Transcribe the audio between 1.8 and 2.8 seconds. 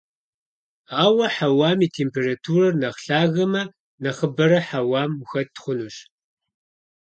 и температурэр